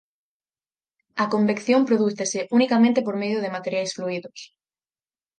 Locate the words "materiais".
3.57-3.93